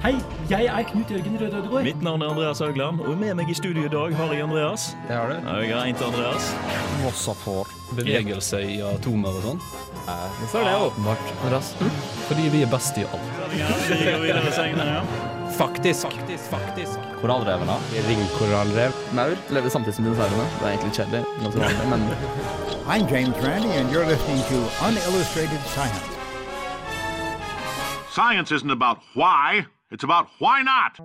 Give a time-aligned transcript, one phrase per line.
[0.00, 0.14] Hei,
[0.48, 1.82] jeg er Knut Jørgen Røde Ødegård.
[1.84, 4.86] Mitt navn er Andreas Haugland, og med meg i studio i dag har jeg Andreas.
[5.04, 5.50] Det har du.
[5.60, 6.46] Jeg har en til Andreas.
[7.02, 7.68] Mossafor.
[7.98, 9.60] Bevegelse i atomer og sånn.
[10.06, 11.74] Hvorfor er det åpenbart, Andreas?
[12.30, 13.30] Fordi vi er best i alt.
[13.52, 13.60] Vi
[14.08, 15.22] går videre senere, ja.
[15.60, 16.08] Faktisk.
[16.16, 17.08] Faktisk, faktisk.
[17.20, 17.76] Korallrevene.
[18.08, 18.96] Ringkorallrev.
[19.20, 20.48] Maur lever samtidig som dinosaurene.
[20.62, 21.24] Det er egentlig kjedelig,
[21.92, 22.08] men
[22.88, 26.17] I'm James Randy, and you're listening to Unillustrated Science.
[28.18, 30.98] Science isn't about why, it's about why not.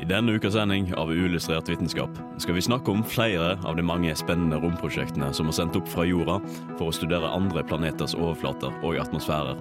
[0.00, 2.10] I denne ukas sending av Uillustrert vitenskap
[2.42, 6.08] skal vi snakke om flere av de mange spennende romprosjektene som er sendt opp fra
[6.08, 6.40] jorda
[6.72, 9.54] for å studere andre planeters overflater og atmosfærer,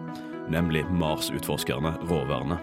[0.50, 2.58] nemlig Mars-utforskerne, roverne.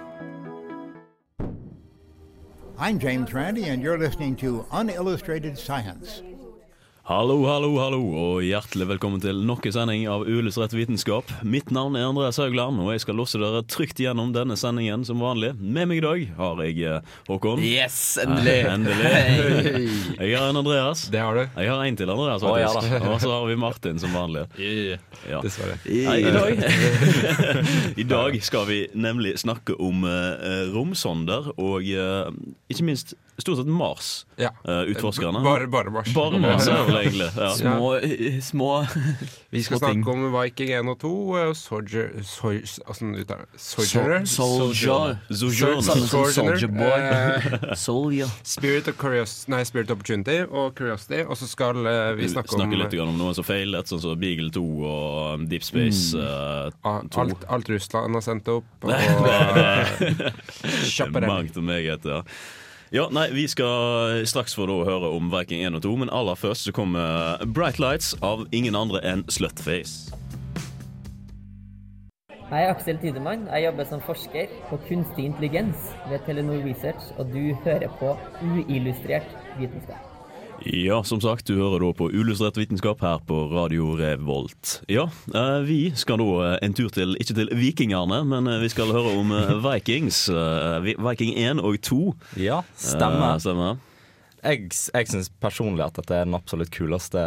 [2.76, 6.24] I'm James Randi, and you're listening to Unillustrated Science.
[7.04, 11.28] Hallo, hallo, hallo, og hjertelig velkommen til nok en sending av Uillustrert vitenskap.
[11.45, 15.20] Mitt navn er Andreas Haugland, og jeg skal losse dere trygt gjennom denne sendingen som
[15.20, 15.50] vanlig.
[15.60, 17.60] Med meg i dag har jeg eh, Håkon.
[17.60, 18.54] Yes, endelig!
[18.62, 19.10] Eh, endelig.
[20.16, 21.02] Jeg har en Andreas.
[21.12, 21.42] Det har du.
[21.45, 23.10] Jeg har en til Andreas, Å, ja faktisk.
[23.10, 24.46] og så har vi Martin som vanlig.
[25.29, 25.42] Ja.
[25.45, 25.76] Dessverre.
[25.84, 26.64] Nei, i, dag.
[28.07, 32.32] I dag skal vi nemlig snakke om eh, romsonder og eh,
[32.73, 33.12] ikke minst
[33.43, 34.27] stort sett Mars.
[34.37, 34.51] Ja.
[34.65, 35.40] eh, utforskerne.
[35.45, 36.15] Bare, bare Mars.
[36.15, 37.01] Bare Mars, ja.
[37.01, 37.30] egentlig.
[37.37, 37.51] Ja.
[37.51, 38.01] Små,
[38.43, 38.87] små
[39.51, 40.04] Vi skal små ting.
[40.04, 42.66] snakke om Viking 1 og 2 og Soldier Soldier
[43.57, 44.24] Soldier?
[44.26, 45.04] Soldier.
[46.32, 47.01] Soldier Boy.
[47.01, 48.29] Eh, Soldier.
[48.43, 51.23] Spirit of Curiosity Nei, Spirit Opportunity og Curiosity.
[51.26, 54.19] Og så skal eh, vi snakke om Snakke litt om noen som feilet, sånn som
[54.19, 56.79] Beagle 2 og um, Deep Space mm.
[56.87, 57.24] ah, 2.
[57.24, 58.65] alt, alt Russland har sendt opp.
[58.85, 58.91] Og.
[61.24, 62.23] Mangt og meget, ja.
[62.93, 66.34] Ja, nei, Vi skal straks få da høre om Viking 1 og 2, men aller
[66.34, 70.12] først så kommer Bright Lights av ingen andre enn Slutface.
[72.50, 73.49] Jeg er Aksel Tidemann.
[73.49, 79.32] Jeg jobber som forsker på kunstig intelligens ved Telenor Research, og du hører på uillustrert
[79.59, 80.13] vitenskap.
[80.62, 84.78] Ja, som sagt, du hører da på Uillustrert vitenskap her på Radio Revolt.
[84.88, 88.70] Ja, eh, vi skal da eh, en tur til, ikke til vikingerne, men eh, vi
[88.72, 89.34] skal høre om
[89.66, 90.25] Vikings.
[90.84, 92.00] Viking 1 og 2.
[92.41, 93.43] Ja, stemmer.
[93.43, 93.82] stemmer.
[94.44, 97.20] Jeg, jeg syns personlig at dette er den absolutt kuleste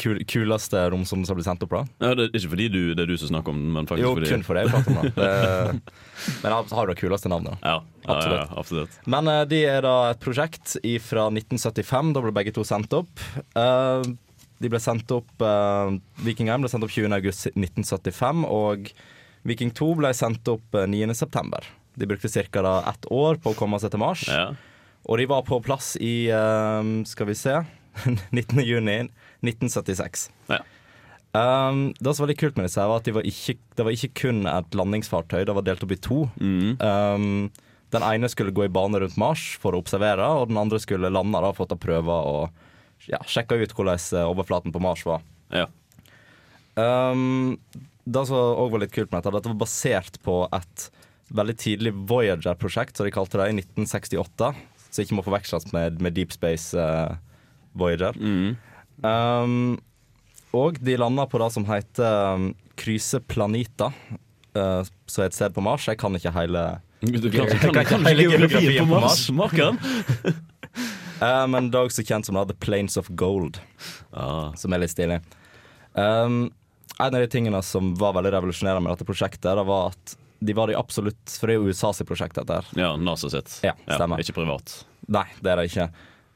[0.00, 1.74] kul, kuleste rom som blir sendt opp.
[1.76, 4.04] da Ja, det er ikke fordi du, det er du som snakker om men faktisk
[4.06, 5.08] Jo, fordi kun for det jeg prater om.
[5.16, 5.30] det,
[6.42, 7.56] Men jeg har det kuleste navnet.
[7.60, 8.38] da Ja, ja, ja, Absolutt.
[8.38, 9.00] ja, absolutt.
[9.16, 12.14] Men uh, de er da et prosjekt fra 1975.
[12.16, 13.26] Da ble begge to sendt opp.
[13.56, 14.02] Uh,
[14.62, 15.92] de ble sendt opp uh,
[16.24, 17.12] Viking 1 ble sendt opp 20.
[17.12, 18.88] august 1975, og
[19.46, 21.12] Viking 2 ble sendt opp eh, 9.
[21.14, 21.62] september.
[21.96, 22.62] De brukte ca.
[22.90, 24.24] ett år på å komme seg til Mars.
[24.28, 24.48] Ja.
[25.06, 27.60] Og de var på plass i eh, Skal vi se
[28.36, 28.62] 19.
[28.64, 28.96] juni
[29.44, 30.28] 1976.
[30.52, 30.62] Ja.
[31.36, 33.84] Um, det som var litt kult med disse, her var at de var ikke, det
[33.84, 35.42] var ikke kun et landingsfartøy.
[35.44, 36.20] Det var delt opp i to.
[36.40, 36.76] Mm.
[36.80, 40.80] Um, den ene skulle gå i bane rundt Mars for å observere, og den andre
[40.82, 44.82] skulle lande da, for å ta prøver og ja, sjekke ut hvordan eh, overflaten på
[44.82, 45.24] Mars var.
[45.54, 45.68] ja.
[46.76, 47.56] Um,
[48.06, 50.82] det som òg var litt kult med dette, var at det var basert på et
[51.34, 54.50] veldig tidlig Voyager-prosjekt, som de kalte det, i 1968.
[54.90, 57.16] Så ikke må forveksles med, med Deep Space eh,
[57.78, 58.16] Voyager.
[58.16, 58.56] Mm.
[59.04, 59.76] Um,
[60.56, 62.50] og de landa på det som heter um,
[62.80, 63.90] Kryse Planita,
[64.56, 65.86] uh, som er et sted på Mars.
[65.88, 66.66] Jeg kan ikke hele
[67.04, 69.28] Du kan, kan, kan kan, hele geografien på Mars?
[71.16, 73.56] Uh, Men det er også kjent som da, The Planes of Gold,
[74.12, 74.50] Ah.
[74.56, 75.16] som er litt stilig.
[75.96, 76.50] Um,
[77.00, 80.52] en av de tingene som var veldig revolusjonerende med dette prosjektet, det var at de
[80.52, 82.68] var de absolutt For det er jo USAs prosjekt, dette her.
[82.76, 83.54] Ja, NASA sitt.
[83.64, 84.20] Ja, stemmer.
[84.20, 84.74] ikke privat.
[85.08, 85.88] Nei, det er det ikke.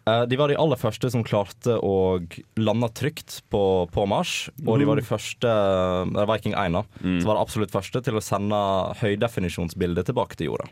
[0.09, 2.21] Eh, de var de aller første som klarte å
[2.61, 3.63] lande trygt på,
[3.93, 4.49] på Mars.
[4.67, 8.17] Og de var de første uh, Viking 1 da, som var det absolutt første til
[8.17, 8.61] å sende
[9.03, 10.71] høydefinisjonsbilde tilbake til jorda.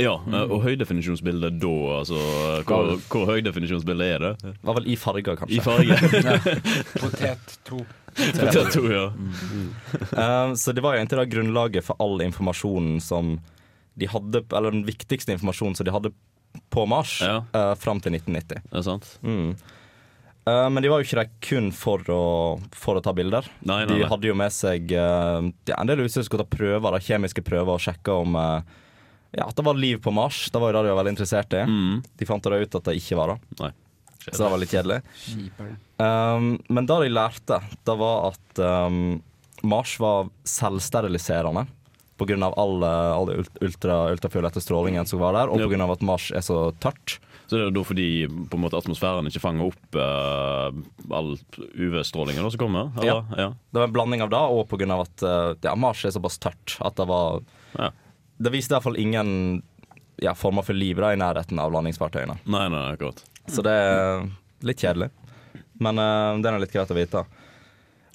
[0.00, 2.20] Ja, eh, og høydefinisjonsbilde da, altså
[2.64, 4.30] Hvor, hvor høydefinisjonsbilde er det?
[4.40, 5.58] Det var vel i farger, kanskje.
[5.58, 5.98] I farger.
[7.02, 7.80] Potet 2.
[8.16, 9.10] Det tror jeg.
[10.16, 13.36] Eh, så det var jo egentlig da grunnlaget for all informasjonen som
[14.00, 16.12] de hadde Eller den viktigste informasjonen som de hadde
[16.72, 17.42] på Mars Ja.
[17.54, 18.62] uh, fram til 1990.
[18.70, 19.08] Det er sant?
[19.22, 19.54] Mm.
[20.42, 22.22] Uh, men de var jo ikke der kun for å,
[22.74, 23.46] for å ta bilder.
[23.62, 26.88] Nei, nei, De hadde jo med seg uh, en del utstyr som skulle ta prøver,
[26.88, 28.38] da, kjemiske prøver, og sjekke om
[29.32, 30.44] ja, at det var liv på Mars.
[30.52, 31.62] Det var jo det de var veldig interessert i.
[31.64, 32.02] Mm.
[32.20, 33.70] De fant da ut at det ikke var det, Nei.
[34.26, 34.98] så det var litt kjedelig.
[35.96, 39.22] Um, men det de lærte, det var at um,
[39.62, 41.64] Mars var selvsteriliserende.
[42.22, 42.84] Av all,
[43.60, 45.64] ultra, ultrafiolette strålingen som var der, og pga.
[45.64, 47.16] på grunn av at Mars er så tørt.
[47.46, 50.70] Så det er da fordi på en måte atmosfæren ikke fanger opp uh,
[51.12, 52.92] all UV-strålingen som kommer?
[53.00, 53.26] Eller?
[53.36, 53.48] Ja.
[53.52, 56.78] Det var en blanding av det, og av at uh, ja, Mars er såpass tørt
[56.80, 57.42] at det var
[57.76, 57.90] Ja.
[58.38, 59.62] det viste i hvert fall ingen
[60.22, 62.38] ja, former for liv da, i nærheten av landingsfartøyene.
[62.46, 63.24] Nei, nei, akkurat.
[63.50, 64.28] Så det er
[64.62, 65.10] litt kjedelig.
[65.82, 67.26] Men uh, det er nå litt greit å vite.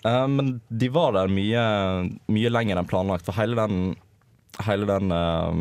[0.06, 1.64] Eh, men de var der mye,
[2.32, 3.96] mye lenger enn planlagt, for hele den
[4.66, 5.58] Hele den øh,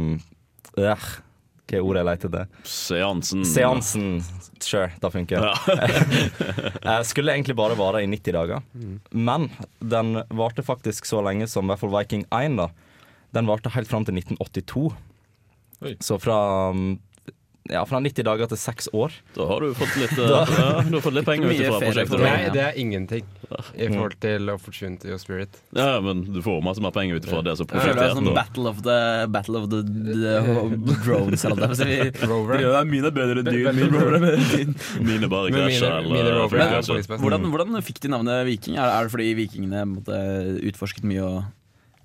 [0.81, 2.61] Hva er ordet jeg leter etter?
[2.65, 4.07] Seansen Seansen.
[4.63, 5.45] Sure, det funker.
[6.87, 8.63] Eh, skulle egentlig bare vare i 90 dager.
[9.11, 9.49] Men
[9.83, 12.57] den varte faktisk så lenge som i hvert fall Viking 1.
[12.61, 12.69] da
[13.35, 14.85] Den varte helt fram til 1982.
[15.83, 15.97] Oi.
[16.01, 16.39] Så fra,
[16.71, 16.95] um,
[17.73, 19.15] ja, fra 90 dager til seks år.
[19.37, 22.23] Da har du fått litt, da, ja, du har fått litt penger fra prosjektet.
[22.23, 23.27] Nei, det er ingenting
[23.77, 25.61] i forhold til Opportunity og Spirit.
[25.77, 28.71] Ja, men du får masse mer penger ut fra det som det er sånn battle
[28.71, 28.99] of the,
[29.33, 31.77] battle of the, the drones eller noe.
[31.79, 32.61] Så vi- Rover.
[32.63, 33.73] Ja, mine er bedre enn dine.
[33.77, 34.75] Mine, rover er bedre enn.
[35.09, 35.93] Mine bare krasja.
[37.17, 38.79] Hvordan, hvordan fikk de navnet Viking?
[38.81, 40.19] Er, er det fordi vikingene måtte
[40.71, 41.39] utforsket mye og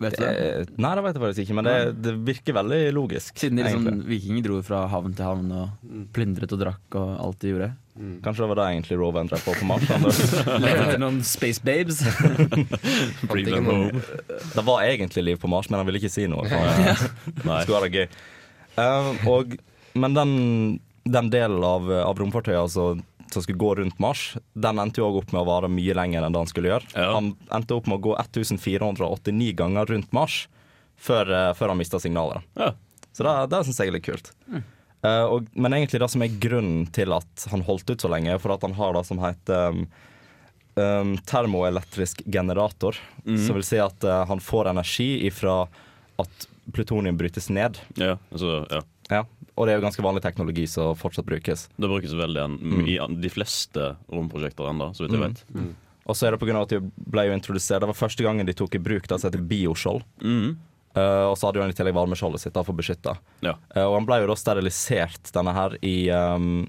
[0.01, 0.31] Vet du det?
[0.31, 3.36] Eh, nei, det vet jeg faktisk ikke, men det, det virker veldig logisk.
[3.38, 7.42] Siden de liksom, vikinger dro fra havn til havn og plyndret og drakk og alt
[7.44, 7.71] de gjorde.
[8.24, 10.21] Kanskje det var det egentlig roveren endra på på Mars.
[10.63, 12.00] Lette noen space babes.
[13.30, 14.01] Bring them home.
[14.56, 16.48] Det var egentlig liv på Mars, men han ville ikke si noe.
[16.50, 17.59] Det Nei.
[17.65, 18.07] skulle være gøy.
[18.80, 19.57] Uh, og,
[20.00, 20.31] men den,
[21.03, 22.94] den delen av, av romfartøyet altså,
[23.33, 26.25] som skulle gå rundt Mars, den endte jo også opp med å vare mye lenger
[26.25, 26.91] enn det han skulle gjøre.
[26.95, 27.07] Ja.
[27.15, 30.45] Han endte opp med å gå 1489 ganger rundt Mars
[31.01, 32.45] før, eh, før han mista signalet.
[32.59, 32.73] Ja.
[33.11, 34.31] Så det, det syns jeg er litt kult.
[35.01, 38.35] Eh, og, men egentlig det som er grunnen til at han holdt ut så lenge,
[38.35, 39.83] er for at han har det som heter um,
[40.77, 42.99] um, termoelektrisk generator.
[43.25, 45.63] Som vil si at uh, han får energi ifra
[46.21, 47.79] at plutonium brytes ned.
[47.99, 48.81] Ja, altså, ja.
[49.11, 49.25] Ja.
[49.59, 51.68] Og det er jo ganske vanlig teknologi som fortsatt brukes.
[51.75, 52.88] Det brukes veldig en, Mm.
[52.88, 55.45] i de fleste romprosjekter ennå, så vidt jeg vet.
[56.07, 58.24] Og så er det på grunn av at de ble jo introdusert Det var første
[58.25, 60.01] gangen de tok i bruk det som heter bioskjold.
[60.24, 60.57] Mm.
[60.92, 63.13] Uh, og så hadde jo han i tillegg varmeskjoldet sitt da, for å beskytte.
[63.45, 63.53] Ja.
[63.71, 66.65] Uh, og han ble jo da sterilisert denne her i, um,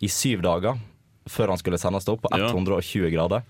[0.00, 0.80] i syv dager
[1.28, 2.48] før han skulle sendes opp på Ja.
[2.54, 3.44] 120 grader.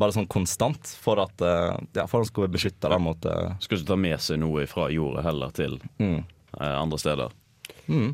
[0.00, 3.20] Bare sånn konstant for at uh, ja, for han skulle beskytte dem mot
[3.60, 6.24] Skal ikke ta med seg noe fra jorda heller til mm.
[6.58, 7.36] andre steder.
[7.90, 8.12] Mm.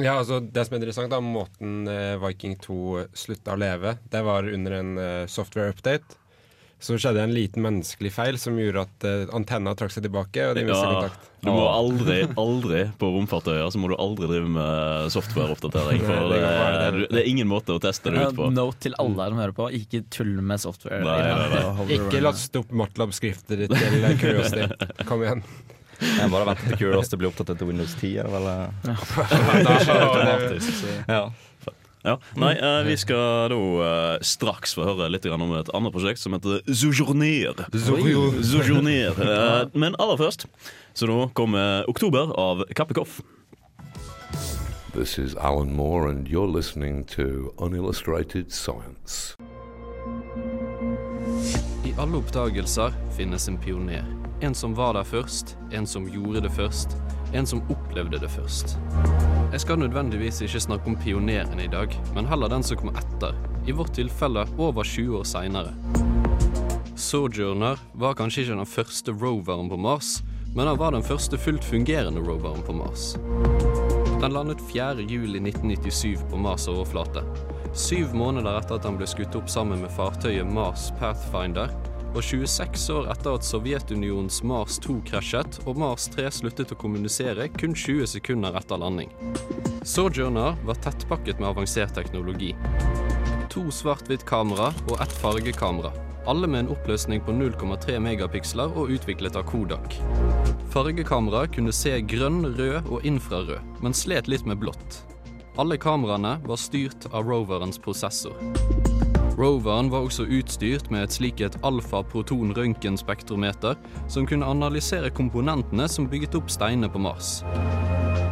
[0.00, 4.24] Ja, altså Det som er interessant, da, måten eh, Viking 2 slutta å leve, det
[4.24, 6.18] var under en eh, software update.
[6.82, 10.56] Så skjedde en liten menneskelig feil som gjorde at uh, antenna trakk seg tilbake, og
[10.58, 11.28] de Ja, kontakt.
[11.38, 16.02] du må aldri, aldri på romfartøyer så må du aldri drive med softwareoppdatering.
[16.02, 16.48] For det, det
[16.88, 18.48] er, er ingen måte å teste det ut på.
[18.50, 21.04] Note til alle som hører på, ikke tull med software.
[21.06, 21.86] Nei, nei, nei.
[22.00, 24.90] Ikke last opp Matlab-skrifter til eh, Curiosity.
[25.06, 25.46] Kom igjen.
[26.00, 28.16] Jeg bare venter til Curiosity blir opptatt til Windows 10.
[28.24, 28.68] Eller, er
[30.02, 30.72] Automatisk.
[30.80, 31.22] så- ja.
[32.04, 32.16] Ja.
[32.34, 33.56] Nei, eh, vi skal da
[33.86, 37.54] eh, straks få høre litt grann om et annet prosjekt som heter Sojourner.
[37.70, 39.14] Sojourner.
[39.22, 40.46] Eh, men aller først,
[40.98, 43.20] så nå kommer Oktober av Kappekoff.
[44.94, 49.36] This is Alan Moore, and you're listening to Unillustrated Science.
[51.86, 54.02] I alle oppdagelser finnes en pioner.
[54.42, 56.96] En som var der først, en som gjorde det først,
[57.32, 58.72] en som opplevde det først.
[59.52, 63.38] Jeg skal nødvendigvis ikke snakke om pioneren i dag, men heller den som kom etter,
[63.70, 65.70] i vårt tilfelle over 20 år seinere.
[66.98, 70.10] Sojourner var kanskje ikke den første roveren på Mars,
[70.56, 73.12] men han var den første fullt fungerende roveren på Mars.
[74.18, 75.06] Den landet 4.
[75.06, 77.22] juli 1997 på Mars' overflate.
[77.78, 81.70] Syv måneder etter at han ble skutt opp sammen med fartøyet Mars Pathfinder,
[82.12, 87.48] og 26 år etter at Sovjetunionens Mars 2 krasjet og Mars 3 sluttet å kommunisere
[87.56, 89.12] kun 20 sekunder etter landing.
[89.82, 92.52] Sojourner var tettpakket med avansert teknologi.
[93.52, 95.92] To svart-hvitt kamera og ett fargekamera.
[96.30, 99.96] Alle med en oppløsning på 0,3 megapiksler og utviklet av Kodak.
[100.72, 105.02] Fargekamera kunne se grønn, rød og infrarød, men slet litt med blått.
[105.60, 108.38] Alle kameraene var styrt av roverens prosessor.
[109.38, 113.78] Roveren var også utstyrt med et slik et alfa-proton-røntgenspektrometer
[114.12, 117.40] som kunne analysere komponentene som bygget opp steinene på Mars.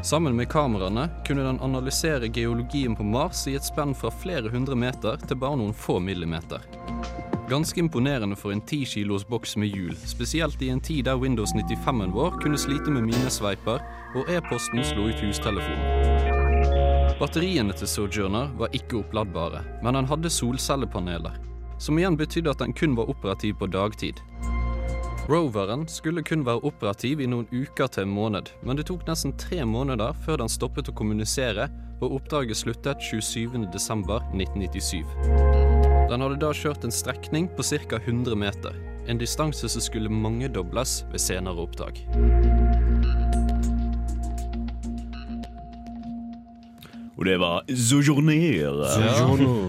[0.04, 4.76] Sammen med kameraene kunne den analysere geologien på Mars i et spenn fra flere hundre
[4.76, 6.60] meter til bare noen få millimeter.
[7.50, 11.52] Ganske imponerende for en 10 kilos boks med hjul, spesielt i en tid der Windows
[11.56, 13.78] 95-en vår kunne slite med minesveiper
[14.14, 16.29] og e-posten slo ut hustelefonen.
[17.20, 21.34] Batteriene til Sojourner var ikke oppladbare, men den hadde solcellepaneler,
[21.76, 24.16] som igjen betydde at den kun var operativ på dagtid.
[25.28, 29.36] Roveren skulle kun være operativ i noen uker til en måned, men det tok nesten
[29.36, 31.68] tre måneder før den stoppet å kommunisere,
[32.00, 35.04] og oppdraget sluttet 27.12.1997.
[36.08, 38.00] Den hadde da kjørt en strekning på ca.
[38.00, 38.72] 100 meter,
[39.12, 42.00] en distanse som skulle mangedobles ved senere oppdrag.
[47.20, 48.32] Og det var Sojourner.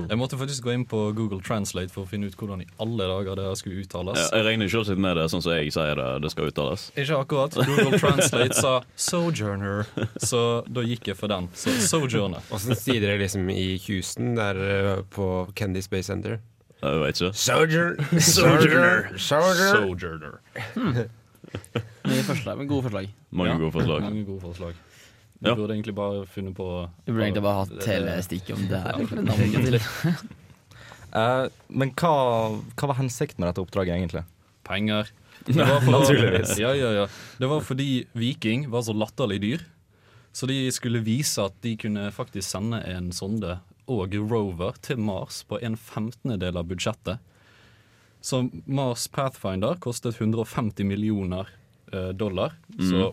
[0.08, 3.03] Jeg måtte faktisk gå inn på Google Translate for å finne ut hvordan i alle
[3.10, 4.22] dager det skulle uttales.
[4.31, 6.86] Jeg regner selvsagt med det sånn som jeg sier det, det skal uttales.
[6.96, 7.51] Ikke akkurat.
[7.60, 9.84] Google Translate sa 'Sojourner',
[10.24, 11.50] så da gikk jeg for den.
[11.53, 12.39] Så Sojourner.
[12.55, 16.39] Åssen sier dere liksom i Houston, der eh, på Candy Space Center?
[16.81, 17.34] Jeg vet ikke.
[17.36, 18.00] Sojourner.
[18.31, 19.12] Sojourner.
[19.20, 19.75] Sojourner.
[19.75, 20.39] Sojourner.
[22.31, 23.12] Forslag, men gode forslag.
[23.31, 24.01] Mange Ja, gode forslag.
[24.08, 24.74] Mange gode forslag.
[25.41, 25.55] Vi Ja.
[25.57, 26.67] burde egentlig bare funnet på
[27.05, 29.00] Vi burde egentlig bare hatt hele stikket om det her.
[29.01, 29.79] Ja, til.
[31.12, 32.12] Eh, men hva,
[32.79, 34.21] hva var hensikten med dette oppdraget, egentlig?
[34.63, 35.10] Penger.
[35.45, 36.13] Det var for,
[36.62, 37.07] Ja, ja, ja.
[37.41, 39.65] Det var fordi Viking var så latterlig dyr.
[40.31, 43.57] Så de skulle vise at de kunne faktisk sende en sonde
[43.91, 47.19] og rover til Mars på en femtendedel av budsjettet.
[48.24, 51.50] Så Mars Pathfinder kostet 150 millioner
[51.91, 52.53] eh, dollar.
[52.79, 53.10] Så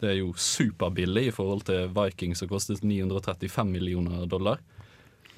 [0.00, 4.62] det er jo superbillig i forhold til Viking, som kostet 935 millioner dollar.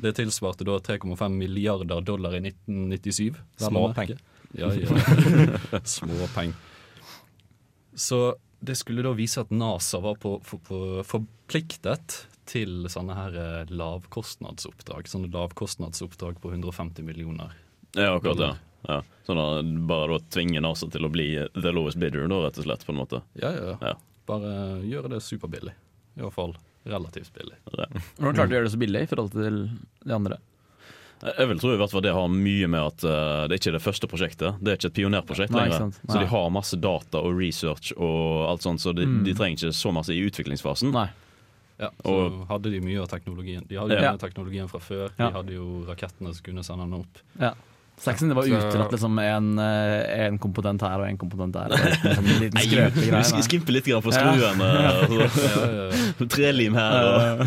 [0.00, 3.30] Det tilsvarte da 3,5 milliarder dollar i 1997.
[3.32, 4.14] vel Småpeng.
[4.58, 5.80] Ja, ja.
[5.84, 6.54] Småpeng.
[7.94, 13.36] Så det skulle da vise at NASA var på, for, på, forpliktet til sånne her
[13.40, 15.08] eh, lavkostnadsoppdrag.
[15.08, 17.54] Sånne lavkostnadsoppdrag på 150 millioner.
[17.94, 18.50] Ja, akkurat det.
[18.88, 19.00] Ja.
[19.26, 22.66] Sånn at bare da tvinge NASA til å bli the lowest bidder, da, rett og
[22.66, 23.22] slett, på en måte.
[23.40, 23.76] Ja, ja.
[23.80, 23.96] Ja.
[24.30, 24.52] Bare
[24.86, 25.74] gjøre det superbillig.
[26.16, 26.54] I hvert fall
[26.86, 27.56] relativt billig.
[27.66, 29.58] Hvordan klarte du å gjøre det så billig i forhold til
[30.06, 30.38] de andre?
[31.20, 33.16] Jeg vil tro i hvert fall det har mye med at det
[33.50, 34.60] det er ikke det første prosjektet.
[34.64, 35.90] Det er ikke et pionerprosjekt Nei, lenger.
[36.08, 39.24] Så de har masse data og research og alt sånt, så de, Mm.
[39.26, 40.90] de trenger ikke så masse i utviklingsfasen.
[40.96, 41.10] Nei.
[41.78, 43.66] Ja, så Og- hadde de mye av teknologien.
[43.68, 44.16] De hadde jo Ja.
[44.16, 45.10] teknologien fra før.
[45.18, 45.28] Ja.
[45.28, 47.18] De hadde jo rakettene som kunne sende den opp.
[47.38, 47.52] Ja.
[48.00, 51.74] Sexen, det var Så- utelatt liksom en, eh, en komponent her og en komponent der.
[51.74, 53.42] en sånn liten Nei, skrøpelig vi greie, sk- nei.
[53.44, 54.68] skimper litt på skruene.
[54.80, 56.26] Ja, ja, ja.
[56.32, 57.10] Trelim her.
[57.10, 57.46] Og.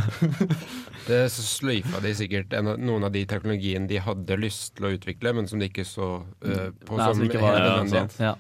[1.08, 4.94] Det så sløyfa de sikkert en, noen av de teknologiene de hadde lyst til å
[4.96, 8.20] utvikle, men som de ikke så uh, på Nei, som var- helt Ja, nødvendig.
[8.24, 8.36] Ja.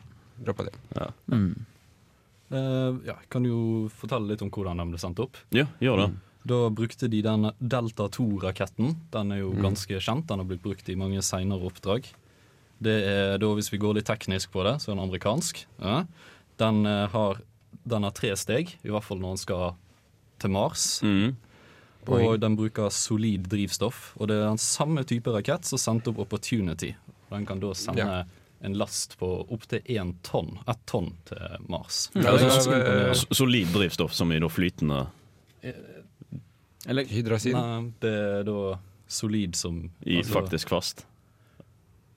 [0.46, 0.74] Droppa det.
[1.34, 1.50] Mm.
[2.54, 5.36] Uh, ja, kan du jo fortelle litt om hvordan den ble sendt opp.
[5.52, 6.10] Ja, gjør det.
[6.46, 8.96] Da brukte de den Delta 2-raketten.
[9.12, 9.62] Den er jo Mm.
[9.64, 10.28] ganske kjent.
[10.28, 12.06] Den har blitt brukt i mange seinere oppdrag.
[12.82, 15.66] Det er da, Hvis vi går litt teknisk på det, så er den amerikansk.
[15.82, 16.06] Ja.
[16.58, 17.38] Den, eh, har,
[17.88, 19.76] den har tre steg, i hvert fall når den skal
[20.40, 21.00] til Mars.
[21.02, 21.36] Mm.
[22.08, 24.12] Og den bruker solid drivstoff.
[24.20, 26.94] Og det er den samme type rakett som sendte opp Opportunity.
[27.32, 28.24] Den kan da sende Ja.
[28.62, 30.60] en last på opptil én tonn.
[30.68, 31.38] Ett tonn til
[31.70, 32.10] Mars.
[32.16, 33.12] Ja, er, imponerende.
[33.16, 35.08] S- Solid drivstoff som i noe flytende
[36.88, 37.54] Eller Hydrasin.
[37.56, 41.06] Nei, det er da solid som i altså- faktisk fast.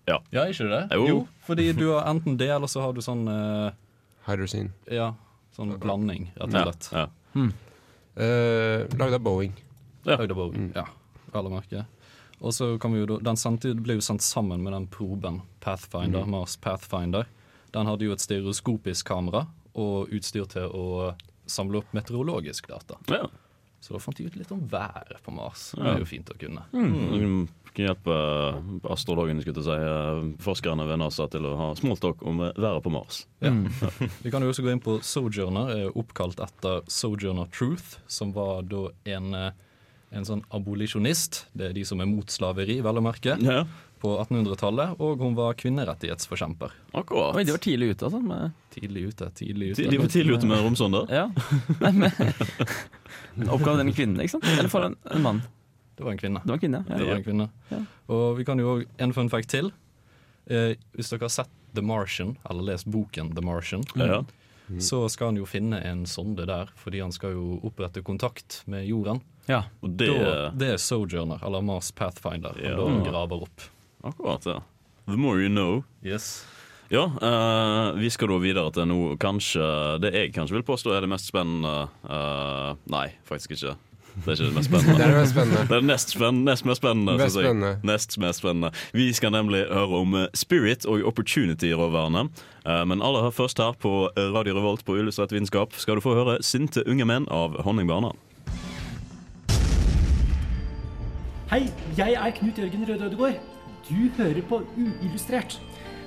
[0.07, 0.83] Ja, ikke det?
[0.95, 1.27] Jo.
[1.47, 3.73] fordi du har enten det, eller så har du sånn uh,
[4.29, 4.69] Hydrosin.
[4.91, 5.15] Ja,
[5.57, 7.07] sånn blanding, rett og Ja, ja.
[7.35, 7.53] hmm.
[8.17, 9.53] Uh, Lagd av Boeing.
[10.07, 10.17] Ja.
[10.17, 10.73] Høyde Boeing, Mm.
[10.77, 10.85] Ja,
[11.35, 11.87] Alle merker.
[12.41, 15.43] Og så kan vi jo da, Den sendte, ble jo sendt sammen med den proben,
[15.61, 16.31] Pathfinder, Mm.
[16.31, 17.27] Mars Pathfinder.
[17.73, 21.15] Den hadde jo et stereoskopisk kamera og utstyr til å
[21.47, 22.95] samle opp meteorologisk data.
[23.09, 23.27] Ja.
[23.81, 25.71] Så da fant de ut litt om været på Mars.
[25.77, 26.65] Det er jo fint å kunne.
[26.73, 27.47] Mm.
[27.77, 28.15] Kan hjelpe
[28.89, 32.83] astrologene skulle jeg si, eh, forskerne ved NASA til å ha smalltalk om eh, været
[32.87, 33.27] på Mars.
[33.45, 33.53] Ja.
[34.25, 38.65] Vi kan jo også gå inn på Sojourner, er oppkalt etter Sojourner Truth, som var
[38.71, 39.53] da en, eh,
[40.17, 43.67] en sånn abolisjonist, det er de som er mot slaveri, vel å merke, Ja,
[44.01, 46.71] på 1800-tallet, og hun var kvinnerettighetsforkjemper.
[46.93, 47.37] akkurat.
[47.37, 48.21] Oi, de var tidlig ute, altså.
[48.23, 49.83] Med, Tidlig ute, tidlig ute.
[49.83, 51.07] De de var tidlig ute med romsonder.
[51.11, 51.29] ja.
[51.81, 52.11] Nei,
[53.53, 54.47] Oppgaven en kvinne, ikke sant?
[54.57, 55.43] Eller for en, en mann.
[55.97, 56.41] Det var en kvinne.
[56.45, 56.97] Det var en kvinne, ja.
[57.01, 57.47] Det var en kvinne.
[57.73, 57.79] Ja.
[58.13, 59.71] Og vi kan jo en fun fact til.
[60.47, 64.23] Eh, hvis dere har sett The Martian, eller lest boken The Martian, Ja.
[64.83, 68.87] så skal han jo finne en sonde der, fordi han skal jo opprette kontakt med
[68.89, 69.21] jorden.
[69.49, 69.65] ja.
[69.83, 72.77] Og det Da, det er Sojourner, eller Mars Pathfinder, han Ja.
[72.77, 73.61] da graver opp.
[74.07, 74.61] Akkurat, ja.
[75.07, 75.83] The more you know.
[76.07, 76.45] Yes.
[76.91, 79.65] Ja, eh, vi skal da videre til noe kanskje
[79.99, 83.73] Det jeg kanskje vil påstå er det mest spennende eh, Nei, faktisk ikke.
[84.17, 84.95] Det er ikke det mest spennende.
[84.97, 85.63] Det er det mest spennende.
[85.67, 87.17] Det er det nest, spennende, nest mest spennende.
[87.19, 87.73] Mest spennende.
[87.91, 88.71] Nest mest spennende.
[88.97, 92.23] Vi skal nemlig høre om eh, Spirit og Opportunity-roverne.
[92.65, 96.39] Eh, Men aller først her på Radio Revolt på Illustrert vitenskap skal du få høre
[96.47, 98.15] Sinte unge menn av Honningbarna.
[101.51, 101.67] Hei,
[101.99, 103.56] jeg er Knut Jørgen Røde Ødegård.
[103.87, 105.61] Du hører på Uillustrert,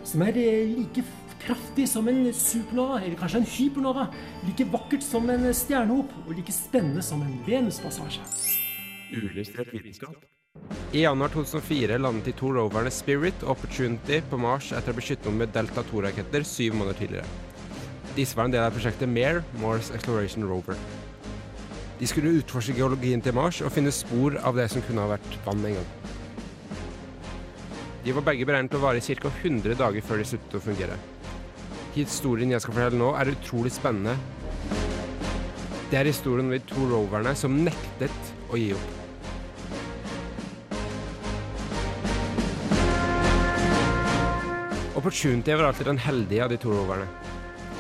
[0.04, 1.04] som er eh, like
[1.40, 4.10] kraftig som en supernova, eller kanskje en hypernova.
[4.44, 8.20] Like vakkert som en stjernehop, og like spennende som en Venuspassasje.
[10.92, 15.00] I januar 2004 landet de to roverne Spirit og Opportunity på Mars etter å ha
[15.00, 17.32] beskyttet med Delta 2-raketter syv måneder tidligere.
[18.18, 20.76] Disse var en del av prosjektet MARE, Mars Exploration Rover.
[22.00, 25.44] De skulle utforske geologien til Mars og finne spor av det som kunne ha vært
[25.48, 26.19] vann en gang.
[28.04, 29.32] De var begge beregnet til å vare i ca.
[29.44, 30.96] 100 dager før de sluttet å fungere.
[31.98, 34.16] Historien jeg skal fortelle nå, er utrolig spennende.
[35.90, 38.96] Det er historien om de to roverne som nektet å gi opp.
[45.00, 47.08] Opportunity var alltid den heldige av de to roverne.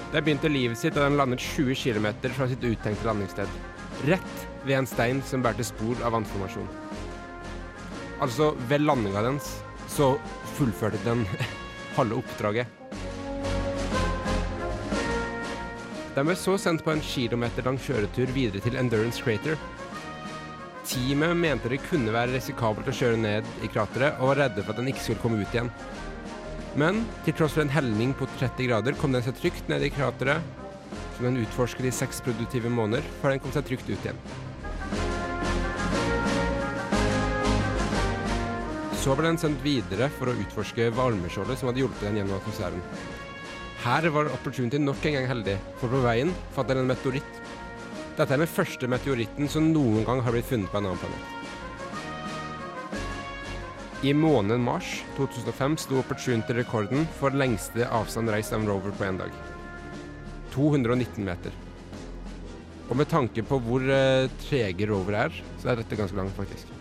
[0.10, 3.58] De begynte livet sitt da den landet 20 km fra sitt uttenkte landingssted.
[4.10, 6.70] Rett ved en stein som bærte spor av vannformasjon.
[8.24, 9.52] Altså, ved landinga dens
[9.89, 10.13] så
[10.58, 11.25] fullførte den
[11.98, 12.75] halve oppdraget.
[16.15, 19.60] De ble så sendt på en kilometer lang kjøretur videre til Endurance Crater.
[20.89, 24.74] Teamet mente det kunne være risikabelt å kjøre ned i krateret, og var redde for
[24.74, 25.69] at den ikke skulle komme ut igjen.
[26.81, 29.93] Men til tross for en helning på 30 grader kom den seg trygt ned i
[29.93, 30.43] krateret,
[31.15, 34.22] som den utforsket i seks produktive måneder, før den kom seg trygt ut igjen.
[39.00, 42.82] Så ble den sendt videre for å utforske varmeskjoldet som hadde hjulpet den gjennom atmosfæren.
[43.79, 47.38] Her var Opportunity nok en gang heldig, for på veien fant den en meteoritt.
[48.18, 51.24] Dette er den første meteoritten som noen gang har blitt funnet på en annen planet.
[54.03, 59.20] I måneden mars 2005 sto Opportunity-rekorden for lengste avstand reist av en rover på én
[59.20, 59.32] dag.
[60.51, 61.56] 219 meter.
[62.89, 66.79] Og med tanke på hvor uh, trege rover er, så er dette ganske langt, faktisk.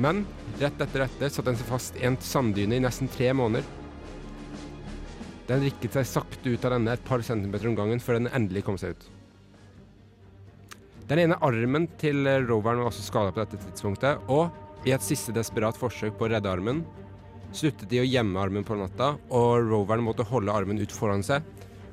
[0.00, 0.24] Men
[0.60, 3.66] rett etter dette satte den seg fast i en sanddyne i nesten tre måneder.
[5.50, 8.64] Den rikket seg sakte ut av denne et par centimeter om gangen før den endelig
[8.64, 9.08] kom seg ut.
[11.10, 15.34] Den ene armen til roveren var også skada på dette tidspunktet, og i et siste
[15.34, 16.84] desperat forsøk på å redde armen,
[17.50, 21.42] sluttet de å gjemme armen på natta, og roveren måtte holde armen ut foran seg,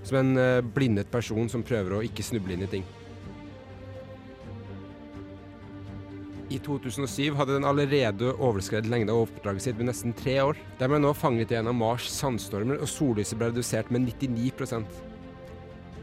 [0.06, 2.86] som en uh, blindet person som prøver å ikke snuble inn i ting.
[6.50, 10.60] I 2007 hadde den allerede overskredet lengde av oppdraget sitt med nesten tre år.
[10.80, 14.88] De er nå fanget i en av Mars sandstormer, og sollyset ble redusert med 99%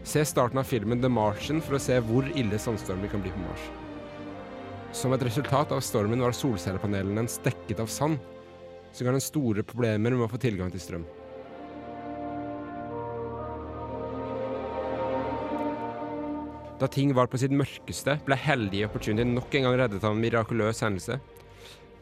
[0.05, 3.41] Se starten av filmen The Martian for å se hvor ille sandstormer kan bli på
[3.41, 3.63] Mars.
[4.93, 8.21] Som et resultat av stormen var solcellepanelene dekket av sand,
[8.93, 11.07] som ga den store problemer med å få tilgang til strøm.
[16.79, 20.23] Da ting var på sitt mørkeste, ble heldige Opportunity nok en gang reddet av en
[20.23, 21.21] mirakuløs hendelse.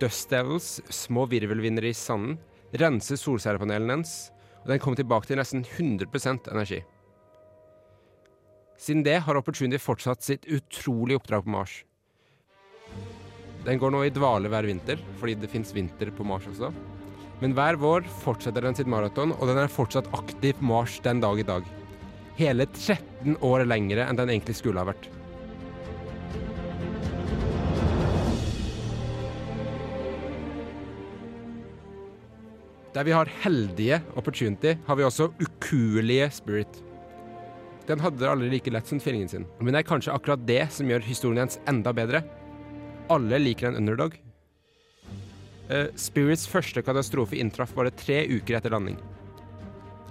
[0.01, 2.39] Dust Devils, små virvelvinnere i sanden,
[2.81, 4.15] renset solcellepanelen hennes,
[4.63, 6.81] og den kom tilbake til nesten 100% energi.
[8.81, 11.77] Siden det har Opportunity fortsatt sitt utrolige oppdrag på Mars.
[13.67, 16.73] Den går nå i dvale hver vinter, fordi det fins vinter på Mars også.
[17.45, 21.21] Men hver vår fortsetter den sitt maraton, og den er fortsatt aktiv på Mars den
[21.23, 21.69] dag i dag
[22.43, 25.09] hele 13 år lengre enn den egentlig skulle ha vært.
[32.93, 36.83] Der vi har heldige opportunity, har vi også ukuelige spirit.
[37.89, 40.67] Den hadde det aldri like lett som tvillingen sin, men det er kanskje akkurat det
[40.75, 42.21] som gjør historien hans enda bedre.
[43.11, 44.19] Alle liker en underdog.
[45.73, 49.01] Uh, Spirits første katastrofe inntraff bare tre uker etter landing.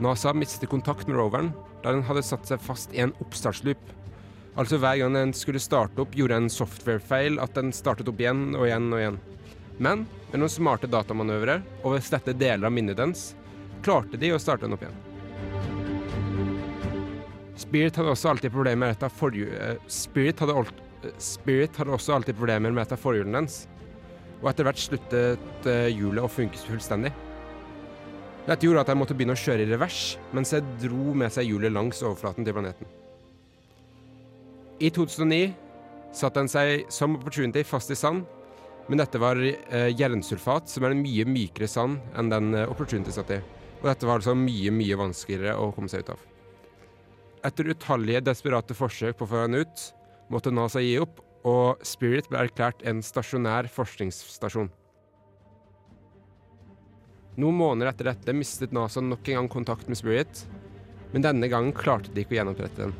[0.02, 1.52] NASA mistet kontakt med roveren
[1.84, 3.82] da den hadde satt seg fast i en oppstartsloop.
[4.58, 8.56] Altså hver gang den skulle starte opp, gjorde en software-feil at den startet opp igjen
[8.58, 9.22] og igjen og igjen.
[9.78, 13.32] Men med noen smarte datamanøvrer og ved å slette deler av minnet dens,
[13.86, 15.00] klarte de å starte den opp igjen.
[17.62, 20.66] Spirit hadde også alltid problemer med et av forhjulene Spirit hadde,
[21.22, 23.68] Spirit hadde også alltid problemer med et av forhjulene dens,
[24.42, 27.14] og etter hvert sluttet hjulet å funke fullstendig.
[28.42, 31.46] Dette gjorde at jeg måtte begynne å kjøre i revers, mens jeg dro med seg
[31.52, 32.90] hjulet langs overflaten til planeten.
[34.82, 35.52] I 2009
[36.18, 38.26] satte den seg som Opportunity fast i sand,
[38.90, 43.14] men dette var eh, jernsulfat, som er en mye mykere sand enn den eh, Opportunity
[43.14, 43.40] satt i.
[43.84, 46.26] Og dette var altså mye, mye vanskeligere å komme seg ut av.
[47.46, 49.86] Etter utallige desperate forsøk på å få den ut,
[50.34, 54.70] måtte NASA gi opp, og Spirit ble erklært en stasjonær forskningsstasjon.
[57.40, 60.44] Noen måneder etter dette mistet NASA nok en gang kontakt med Spirit,
[61.14, 62.94] men denne gangen klarte de ikke å gjenopprette den.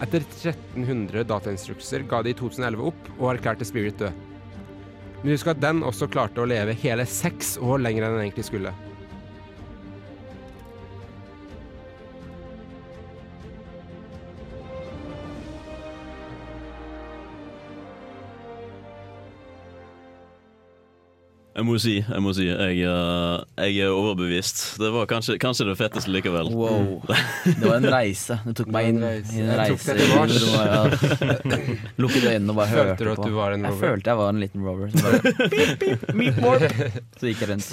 [0.00, 4.24] Etter 1300 datainstrukser ga de i 2011 opp og erklærte Spirit død.
[5.20, 8.46] Men husk at den også klarte å leve hele seks år lenger enn den egentlig
[8.48, 8.72] skulle.
[21.58, 24.60] Jeg må si, jeg må si, jeg, eh, jeg er overbevist.
[24.78, 26.52] Det var kanskje, kanskje det fetteste likevel.
[26.54, 27.00] Wow.
[27.48, 28.36] Det var en reise.
[28.46, 29.08] Du tok meg inn i
[29.42, 29.96] en Jeg tok reise.
[29.96, 30.36] det i rommet,
[30.68, 31.56] ja.
[32.04, 33.26] Lukket øynene og bare Følte hørte du at på.
[33.26, 34.92] du var en Jeg følte jeg var en liten rover.
[34.92, 36.38] Så, bare, beep, beep, meet.
[37.18, 37.72] Så gikk jeg rundt.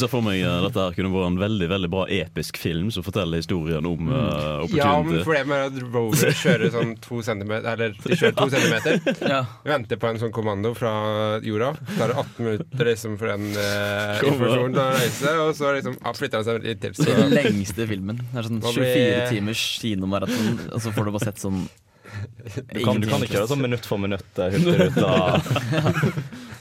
[0.00, 3.04] Så for meg uh, dette her kunne vært en veldig veldig bra episk film som
[3.04, 5.20] forteller historien om uh, Ja, men Opportunity.
[5.26, 9.28] problemet er at Rover kjører sånn to centimeter Eller de kjører to centimeter.
[9.28, 9.42] Ja.
[9.68, 10.96] Venter på en sånn kommando fra
[11.44, 11.74] jorda.
[11.84, 14.54] Så tar det 18 minutter liksom for en uh, Kommer.
[14.54, 16.94] til å reise, og så liksom ja, flytter han seg litt til.
[16.98, 18.22] Så Den lengste filmen.
[18.30, 23.00] Det er sånn 24 timers kinomaraton, og så får du bare sett sånn Du kan,
[23.02, 24.56] du kan ikke gjøre det sånn minutt for minutt eh,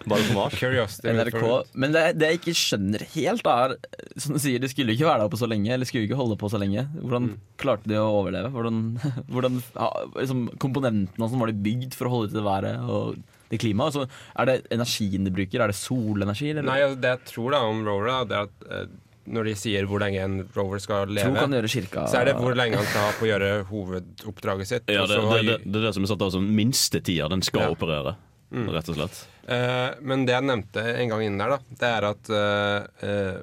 [0.05, 0.53] bare Mars.
[0.59, 1.09] Curiosity.
[1.15, 1.37] NRK.
[1.73, 3.73] Men det, det jeg ikke skjønner helt, er
[4.21, 5.71] Som du sier, de skulle ikke være der oppe så lenge.
[5.73, 6.83] Eller skulle ikke holde på så lenge.
[7.01, 7.37] Hvordan Mm.
[7.57, 8.51] klarte de å overleve?
[8.53, 8.81] Hvordan,
[9.33, 9.87] hvordan ja,
[10.19, 13.15] liksom, Komponentene og sånn, var de bygd for å holde til det været og
[13.51, 13.95] det klimaet?
[13.95, 14.07] Altså,
[14.41, 15.61] er det energien de bruker?
[15.61, 16.49] Er det solenergi?
[16.53, 16.65] Eller?
[16.67, 18.85] Nei, altså, det jeg tror da om Rover, det er at eh,
[19.25, 22.27] når de sier hvor lenge en rover skal leve, Tro kan gjøre kirka så er
[22.29, 24.91] det hvor lenge han skal ha på å gjøre hovedoppdraget sitt.
[24.93, 27.29] Ja, og det, så- det, det, det er det som er satt av som minstetida
[27.33, 27.71] den skal Ja.
[27.73, 28.15] operere,
[28.53, 28.67] Mm.
[28.69, 29.23] rett og slett.
[29.49, 33.41] Eh, men det jeg nevnte en gang innen der, da, det er at eh, eh,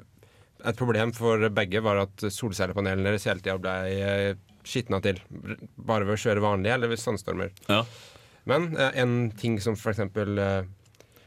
[0.71, 5.19] et problem for begge var at solcellepanelene deres hele tida ble uh, skitna til.
[5.75, 7.51] Bare ved å kjøre vanlige eller ved sandstormer.
[7.67, 7.81] Ja.
[8.49, 10.63] Men eh, en ting som eksempel eh,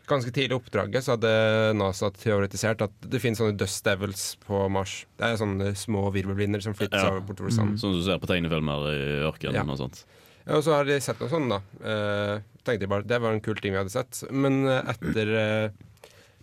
[0.06, 1.30] Ganske tidlig i oppdraget så hadde
[1.74, 5.00] NASA teoretisert at det finnes sånne dust devils på Mars.
[5.18, 7.24] Det er sånne små virvelblinder som flytter seg Ja.
[7.26, 7.74] bortover sanden.
[7.74, 9.64] Sånn som du ser på tegnefilmer i ørkenen Ja.
[9.66, 10.04] og sånt.
[10.46, 11.58] Ja, og så har de sett noe sånt, da.
[11.82, 14.22] Eh, tenkte jeg bare, Det var en kul ting vi hadde sett.
[14.30, 15.68] Men eh, etter eh,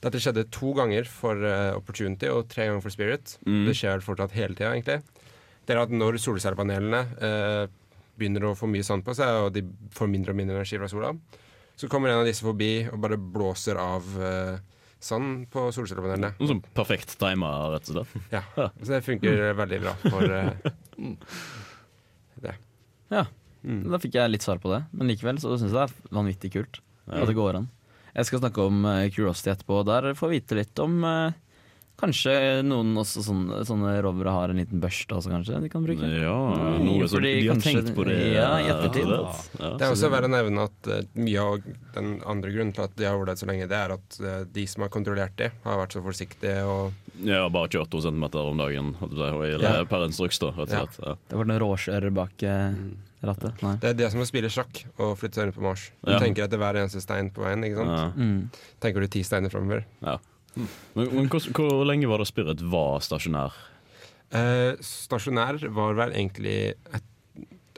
[0.03, 3.37] Dette skjedde to ganger for eh, Opportunity og tre ganger for Spirit.
[3.47, 3.63] Mm.
[3.65, 4.99] Det skjer fortsatt hele tida, egentlig.
[5.65, 7.67] Det er at når solcellepanelene eh,
[8.19, 9.63] begynner å få mye sand på seg, og de
[9.95, 11.13] får mindre og mindre energi fra sola,
[11.75, 14.57] så kommer en av disse forbi og bare blåser av uh,
[15.03, 16.35] sand på solcellepanelene.
[16.39, 18.27] Noe som perfekt tima, rett og slett.
[18.35, 18.43] Ja,
[18.77, 20.51] Så det funker veldig bra for uh,
[22.43, 22.53] det.
[23.13, 23.25] Ja.
[23.63, 23.85] Mm.
[23.93, 24.81] Da fikk jeg litt svar på det.
[24.91, 27.21] Men likevel så syns jeg det er vanvittig kult Ja.
[27.23, 27.69] at det går an.
[28.13, 31.33] Jeg skal snakke om uh, Curiosity etterpå, og der får vi vite litt om eh,
[32.01, 32.31] Kanskje
[32.65, 35.59] noen også sånne, sånne rovere har en liten børste også, kanskje?
[35.61, 36.01] De kan bruke.
[36.09, 38.17] Ja, Mm, noe som de har tenkt på det.
[38.33, 39.07] Ja, i ettertid.
[39.07, 39.19] Ja.
[39.61, 41.61] Ja, Det er også verdt å nevne at eh, mye av
[41.93, 44.65] den andre grunnen til at de har overlevd så lenge, det er at eh, de
[44.67, 46.91] som har kontrollert de, har vært så forsiktige og
[47.23, 50.83] Ja, bare kjørt to centimeter om dagen eller per instruks, da, rett og Ja.
[50.87, 50.99] slett.
[51.05, 51.15] Ja.
[51.29, 52.73] Det var noen råskjører bak eh,
[53.23, 53.61] rattet.
[53.63, 53.75] Nei.
[53.79, 55.91] Det er det som å spille sjakk og flytte seg rundt på Mars.
[56.03, 56.19] Du Ja.
[56.19, 57.95] tenker etter hver eneste stein på veien, ikke sant?
[57.95, 58.11] Ja.
[58.17, 58.49] Mm.
[58.81, 59.85] Tenker du ti steiner framover.
[60.01, 60.17] Ja.
[60.55, 63.55] Men, men hvor, hvor lenge var det Spirit var stasjonær?
[64.33, 67.03] Eh, stasjonær var vel egentlig et,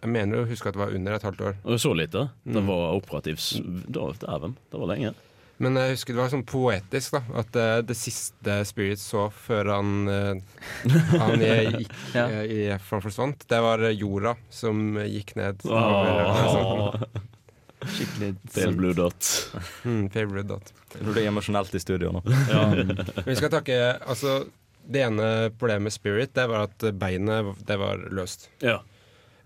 [0.01, 1.55] Jeg mener å huske at det var under et halvt år.
[1.65, 2.27] Og Så lite?
[2.45, 2.67] Det Mm.
[2.67, 5.13] var operativ Dæven, det var lenge.
[5.57, 7.21] Men jeg husker det var sånn poetisk, da.
[7.39, 10.35] At uh, det siste Spirit så før han, uh,
[11.15, 12.25] han eh, gikk Ja.
[12.27, 15.63] uh, i, forsvant, det var jorda som gikk ned.
[15.63, 16.99] Åh.
[17.93, 19.29] Skikkelig Pale Blue Dot.
[19.83, 20.73] Mm, pale blue dot.
[20.95, 22.23] Jeg tror det er emosjonelt i studio nå.
[22.49, 22.65] Ja.
[23.29, 24.39] vi skal takke Altså,
[24.85, 28.49] det ene problemet med Spirit, det var at beinet det var løst.
[28.63, 28.79] Ja.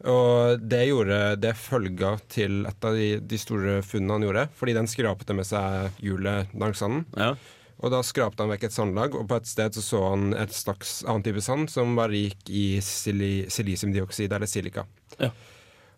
[0.08, 4.46] Og det gjorde Det følga til et av de, de store funnene han gjorde.
[4.56, 7.08] Fordi den skrapte med seg hjulet langs sanden.
[7.20, 7.34] ja.
[7.80, 10.52] Og da skrapte han vekk et sandlag, og på et sted så så han et
[10.52, 14.84] slags annen type sand som var rik i sili silisiumdioksid, eller silika.
[15.16, 15.30] Ja.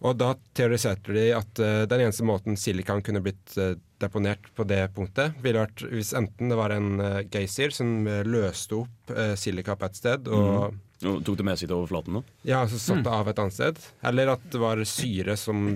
[0.02, 4.66] Og da teoriserte de at uh, den eneste måten silikaen kunne blitt uh, deponert på
[4.66, 9.36] det punktet, ville vært hvis enten det var en uh, geysir som løste opp uh,
[9.38, 12.18] silika på et sted, og Og tok det med seg til overflaten?
[12.20, 12.22] da?
[12.46, 13.80] ja, altså satte av et annet sted.
[14.06, 15.72] Eller at det var syre som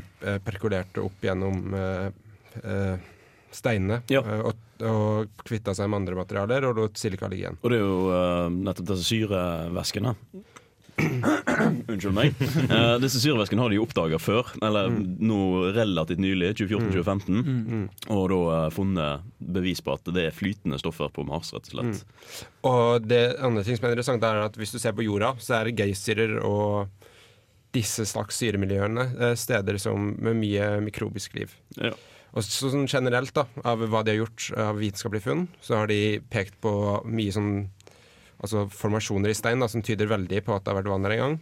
[0.45, 1.73] perkulerte opp gjennom
[3.55, 4.21] steinene Ja.
[4.45, 4.53] og,
[4.85, 7.57] og kvitta seg med andre materialer og lot silika ligge igjen.
[7.63, 10.13] Og det er jo nettopp disse syrevæskene.
[11.91, 12.35] Unnskyld meg.
[12.69, 15.39] Uh, disse syrevæskene har de oppdaga før, eller nå
[15.75, 17.41] relativt nylig, 2014-2015.
[17.41, 17.85] Mm.
[18.15, 21.75] Og da uh, funnet bevis på at det er flytende stoffer på Mars, rett og
[21.75, 22.45] slett.
[22.67, 25.59] Og det andre ting som er interessant, er at hvis du ser på jorda, så
[25.59, 26.87] er geysirer og
[27.75, 31.55] disse slags syremiljøene eh, steder som med mye mikrobisk liv.
[31.75, 31.91] Ja.
[32.35, 35.91] Og så, sånn generelt da, av hva de har gjort av vitenskapelige funn, så har
[35.91, 36.71] de pekt på
[37.07, 37.53] mye sånn
[38.45, 41.15] altså formasjoner i stein da, som tyder veldig på at det har vært vann der
[41.17, 41.39] en gang.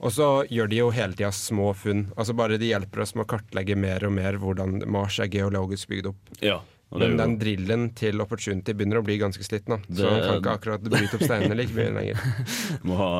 [0.00, 2.06] Og så gjør de jo hele tida små funn.
[2.16, 5.90] Altså bare De hjelper oss med å kartlegge mer og mer hvordan Mars er geologisk
[5.92, 6.30] bygd opp.
[6.40, 6.60] Ja,
[6.96, 9.76] Men den drillen til Opportunity begynner å bli ganske sliten.
[9.76, 9.94] da.
[9.94, 12.24] Så han kan ikke akkurat bryte opp steinene like mye lenger.
[12.88, 13.10] Må ha,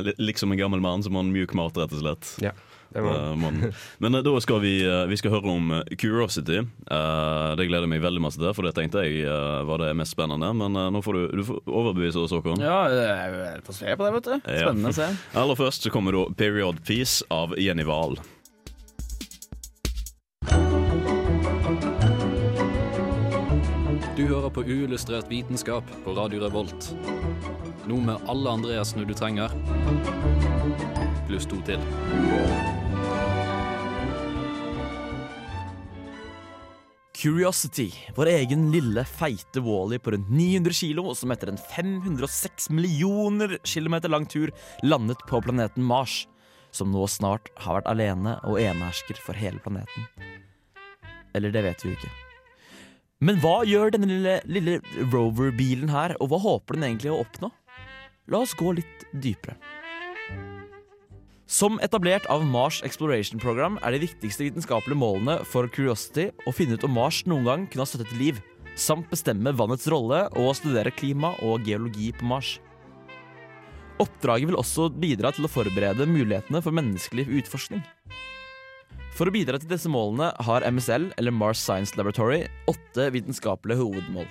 [0.00, 2.32] eh, liksom en gammel mann som har en mjuk mat, rett og slett.
[2.42, 2.56] Ja.
[2.92, 3.72] Det må- Eh.
[4.00, 6.58] Men eh, da skal vi, eh, vi skal høre om Curiosity.
[6.58, 9.24] Eh, det gleder jeg meg veldig masse til, for det tenkte jeg
[9.66, 10.50] var det mest spennende.
[10.56, 12.58] Men nå får du, du får overbevise oss, Håkon.
[12.60, 14.50] Ja, jeg får se på det, vet du.
[14.50, 15.08] Spennende å se.
[15.40, 18.16] Aller først så kommer da 'Period Piece' av Jenny Wahl.
[24.16, 26.90] Du hører på uillustrert vitenskap på Radio Revolt.
[27.88, 29.54] Nå med alle Andreasene du trenger,
[31.28, 31.80] pluss to til.
[37.20, 43.58] Curiosity, vår egen lille, feite Wally på rundt 900 kilo, som etter en 506 millioner
[43.64, 44.48] kilometer lang tur
[44.82, 46.22] landet på planeten Mars,
[46.72, 50.08] som nå snart har vært alene og enehersker for hele planeten.
[51.36, 52.14] Eller det vet vi jo ikke.
[53.20, 54.78] Men hva gjør denne lille, lille
[55.12, 57.52] rover-bilen her, og hva håper den egentlig å oppnå?
[58.32, 59.60] La oss gå litt dypere.
[61.50, 66.76] Som etablert av Mars Exploration Program er de viktigste vitenskapelige målene for Curiosity å finne
[66.78, 68.38] ut om Mars noen gang kunne ha støttet liv,
[68.78, 72.52] samt bestemme vannets rolle og studere klima og geologi på Mars.
[73.98, 77.82] Oppdraget vil også bidra til å forberede mulighetene for menneskelig utforskning.
[79.18, 84.30] For å bidra til disse målene har MSL, eller Mars Science Laboratory, åtte vitenskapelige hovedmål.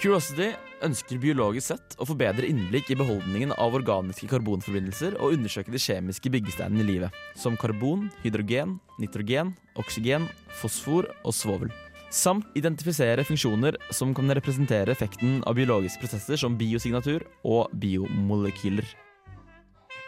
[0.00, 5.72] Curiosity ønsker biologisk sett å få bedre innblikk i beholdningen av organiske karbonforbindelser og undersøke
[5.72, 10.28] de kjemiske byggesteinene i livet, som karbon, hydrogen, nitrogen, oksygen,
[10.60, 11.72] fosfor og svovel.
[12.12, 18.86] Samt identifisere funksjoner som kan representere effekten av biologiske prosesser som biosignatur og biomolekyler.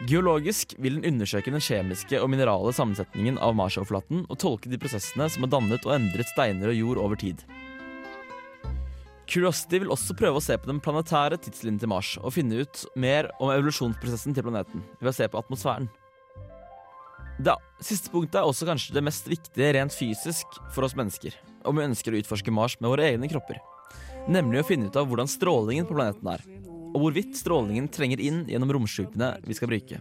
[0.07, 5.27] Geologisk vil den undersøke den kjemiske og minerale sammensetningen av Marsoverflaten og tolke de prosessene
[5.27, 7.43] som har dannet og endret steiner og jord over tid.
[9.29, 12.85] Curiosity vil også prøve å se på den planetære tidslinjen til Mars og finne ut
[12.97, 15.89] mer om evolusjonsprosessen til planeten ved å se på atmosfæren.
[17.39, 21.37] Det siste punktet er også kanskje det mest viktige rent fysisk for oss mennesker,
[21.69, 23.61] om vi ønsker å utforske Mars med våre egne kropper.
[24.33, 26.43] Nemlig å finne ut av hvordan strålingen på planeten er,
[26.89, 30.01] og hvorvidt strålingen trenger inn gjennom romskipene vi skal bruke.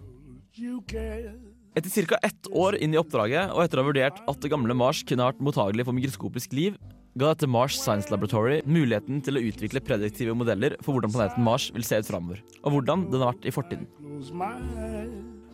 [1.77, 2.17] Etter ca.
[2.25, 5.27] ett år inn i oppdraget, og etter å ha vurdert at det gamle Mars kunne
[5.27, 6.79] vært mottagelig for mikroskopisk liv,
[7.17, 11.69] ga dette Mars Science Laboratory muligheten til å utvikle prediktive modeller for hvordan planeten Mars
[11.73, 13.88] vil se ut framover, og hvordan den har vært i fortiden.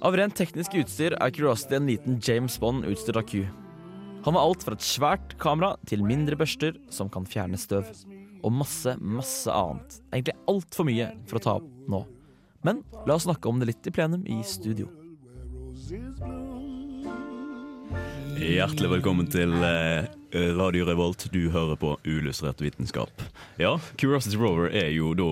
[0.03, 3.45] Av rent teknisk utstyr er Curiosity en liten James Bond utstyrt av Q.
[4.25, 7.87] Han har alt fra et svært kamera til mindre børster som kan fjerne støv.
[8.43, 10.01] Og masse, masse annet.
[10.11, 12.03] Egentlig altfor mye for å ta opp nå.
[12.63, 14.87] Men la oss snakke om det litt i plenum i studio.
[18.33, 20.05] Hjertelig velkommen til eh,
[20.57, 21.27] Radio Revolt.
[21.33, 23.21] Du hører på Uillustrert vitenskap.
[23.61, 25.27] Ja, Curiosity Rover er jo da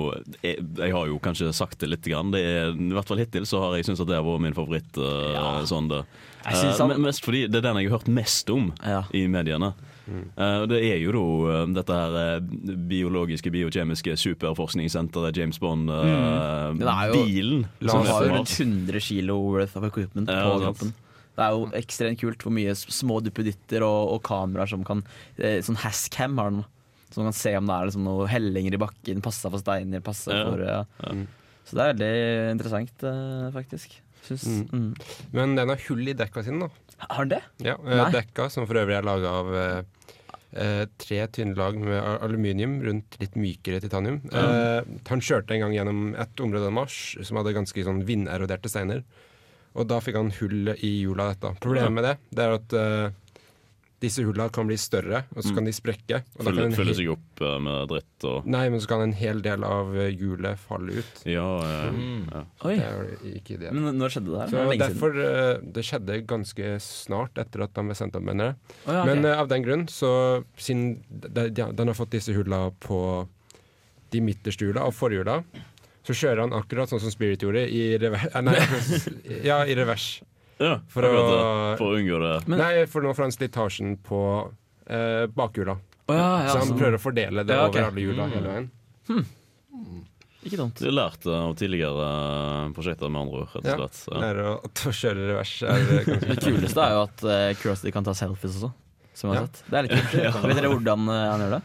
[0.46, 2.06] Jeg, jeg har jo kanskje sagt det litt.
[2.08, 2.32] Grann.
[2.34, 4.56] Det er, I hvert fall hittil så har jeg syntes at det har vært min
[4.58, 4.98] favoritt.
[5.02, 6.04] eh, sånn det.
[6.46, 8.72] Jeg Eh, han- mest fordi det er den jeg har hørt mest om
[9.14, 9.74] i mediene.
[10.12, 11.26] Eh, og det er jo da
[11.62, 12.40] eh, dette her eh,
[12.90, 16.80] biologiske, biokjemiske superforskningssenteret James Bond-bilen.
[16.80, 20.94] Den er jo oss ha rundt 100 kilo worth of equipment Ja, på sant.
[21.38, 25.04] Det er jo ekstremt kult hvor mye små duppeditter og, og kameraer som kan
[25.38, 26.66] eh, Sånn Hascam har den.
[27.12, 30.36] Som kan se om det er liksom noen hellinger i bakken, passa for steiner, passa
[30.36, 30.46] Ja.
[30.48, 31.16] for ja.
[31.68, 34.00] Så det er veldig interessant, eh, faktisk.
[34.30, 34.68] Mm.
[34.72, 34.92] mm.
[35.34, 37.08] Men den har hull i dekka sine, da.
[37.10, 37.42] Har den det?
[37.66, 38.12] Ja, eh, Nei.
[38.14, 40.08] Dekka, som for øvrig er laga av eh,
[40.52, 44.22] eh, tre tynne lag med aluminium rundt litt mykere titanium.
[44.32, 48.72] Eh, han kjørte en gang gjennom et område av Mars som hadde ganske sånn vinderoderte
[48.72, 49.04] steiner.
[49.76, 51.56] Og da fikk han hull i hjula av dette.
[51.64, 53.18] Problemet med det, det er at uh,
[54.02, 55.56] disse hulla kan bli større, og så Mm.
[55.56, 56.18] kan de sprekke.
[56.40, 59.42] Og kan en seg opp eh, med dritt og Nei, men så kan en hel
[59.46, 61.22] del av eh, hjulet falle ut.
[61.30, 62.24] Ja, eh, Mm.
[62.34, 62.42] ja.
[62.66, 62.76] Oi.
[62.80, 63.72] Det er ikke det.
[63.72, 64.48] Men når skjedde det her?
[64.48, 68.24] Så Det er derfor, uh, Det skjedde ganske snart etter at de ble sendt opp,
[68.26, 68.56] mener jeg.
[68.88, 69.14] Oh, ja, okay.
[69.14, 73.28] Men uh, av den grunn, så siden de, de, den har fått disse hulla på
[74.12, 75.44] de midterste hjula og forhjula,
[76.08, 78.28] så kjører han akkurat sånn som Spirit gjorde, i revers.
[78.42, 78.56] Nei,
[79.50, 80.22] ja, i revers.
[80.62, 81.78] Ja, for, å, det.
[81.80, 82.34] For å unngå det.
[82.48, 84.20] Men- Nei, for nå får han slitasjen på
[84.86, 85.78] eh, bakhjula.
[86.10, 86.78] Å, ja, ja, så han sånn.
[86.82, 87.82] prøver å fordele det Ja, okay.
[87.82, 88.34] over alle hjula Mm.
[88.36, 89.26] hele veien.
[90.42, 90.80] Ikke dumt.
[90.82, 92.06] Du har lært av tidligere
[92.66, 93.52] eh, prosjekter, med andre ord.
[93.54, 94.22] rett Ja, og slett.
[94.24, 98.08] lære å, å kjøre revers er det, Det kuleste er jo at uh, Curiosity kan
[98.08, 98.72] ta selfies også.
[99.14, 99.52] Som jeg har Ja.
[99.52, 99.62] sett.
[99.70, 100.16] Det er litt kult.
[100.24, 100.32] Ja.
[100.42, 101.62] Vet dere hvordan uh, han gjør det?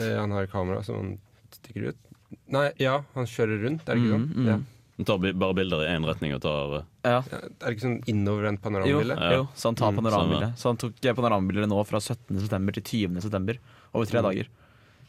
[0.00, 1.12] Uh, han har kamera som han
[1.60, 2.02] stikker ut.
[2.50, 4.34] Nei, ja, han kjører rundt, er det ikke Mm, sånn?
[4.34, 4.46] mm.
[4.50, 4.58] Ja.
[4.96, 6.82] Han tar bare bilder i én retning og tar ja.
[7.04, 7.18] Ja.
[7.20, 9.16] Er det ikke sånn innovervendt Jo, panoramabilde?
[9.36, 10.48] jo, så han tar Mm, panoramabilde.
[10.56, 12.40] Så han tok panorambilder panoramabilder nå fra 17.
[12.40, 13.20] september til 20.
[13.20, 13.58] september.
[13.94, 14.24] Over tre Mm.
[14.30, 14.46] dager.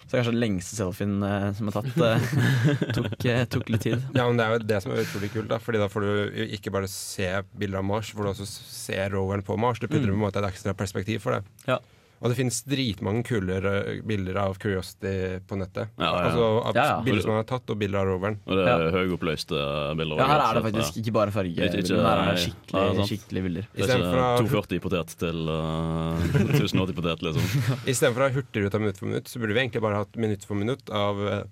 [0.07, 2.19] Så kanskje den lengste selfien eh, som er tatt, eh,
[2.95, 4.03] tok, eh, tok litt tid.
[4.13, 6.45] Ja, men Det er jo det som er utrolig kult, da Fordi da får du
[6.55, 9.79] ikke bare se bilder av Mars, får du også se roveren på Mars.
[9.79, 10.13] Du putter Mm.
[10.15, 11.43] på en måte et ekstra perspektiv for det.
[11.67, 11.79] Ja.
[12.17, 15.91] Og det finnes dritmange kulere bilder av Curiosity på nettet.
[16.01, 16.21] Ja, ja.
[16.31, 16.95] Altså av Ja, ja.
[17.05, 18.39] bilder som man har tatt, og bilder av roveren.
[18.47, 18.91] Og det er Ja.
[18.95, 19.59] høyoppløste
[19.99, 20.17] bilder.
[20.17, 21.53] Ja, her er det faktisk ikke bare farge.
[21.53, 22.41] Ikke- ikke- her er det nei.
[22.47, 23.09] skikkelig, Ja, sant.
[23.11, 23.67] skikkelige bilder.
[23.75, 26.17] Det er ikke 240 potet til uh,
[26.57, 27.43] 1080 potet, liksom.
[27.93, 30.55] Istedenfor å ha hurtigruta minutt for minutt, så burde vi egentlig bare hatt minutt for
[30.55, 31.43] minutt av eh,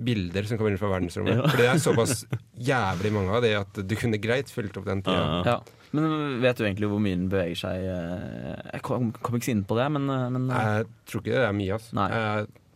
[0.00, 1.36] bilder som kommer inn fra verdensrommet.
[1.36, 1.48] Ja.
[1.48, 2.26] Fordi det er såpass
[2.60, 5.16] jævlig mange av det at du kunne greit fylt opp den tida.
[5.16, 5.56] Ja, ja.
[5.56, 5.60] Ja.
[5.92, 7.82] Men vet du egentlig hvor mye den beveger seg?
[7.82, 11.34] eh, Jeg kom, kom ikke inn på det, men, eh, men eh, Jeg tror ikke
[11.34, 11.72] det er mye.
[11.78, 11.94] Altså.
[11.98, 12.08] Nei.